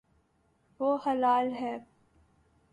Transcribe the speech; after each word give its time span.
وہ 0.79 0.97
ہلال 1.05 1.51
ہے 1.53 1.75